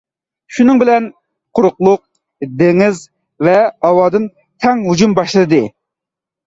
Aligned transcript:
شۇنىڭ 0.55 0.79
بىلەن، 0.83 1.09
قۇرۇقلۇق، 1.59 2.01
دېڭىز 2.63 3.05
ۋە 3.49 3.57
ھاۋادىن 3.87 4.27
تەڭ 4.67 4.85
ھۇجۇم 4.89 5.17
باشلىدى. 5.23 5.67